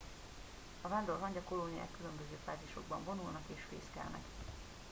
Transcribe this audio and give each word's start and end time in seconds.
a 0.81 0.87
vándorhangya 0.87 1.41
kolóniák 1.41 1.91
különböző 1.97 2.37
fázisokban 2.45 3.03
vonulnak 3.03 3.43
és 3.47 3.61
fészkelnek 3.69 4.21